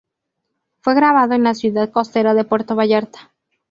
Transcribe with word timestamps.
Fue 0.79 0.95
grabado 0.95 1.35
en 1.35 1.43
la 1.43 1.53
ciudad 1.53 1.91
costera 1.91 2.33
de 2.33 2.43
Puerto 2.43 2.75
Vallarta. 2.75 3.29